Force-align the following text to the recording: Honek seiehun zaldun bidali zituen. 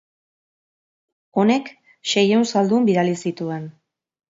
Honek 1.41 1.69
seiehun 2.15 2.49
zaldun 2.55 2.91
bidali 2.91 3.17
zituen. 3.23 3.71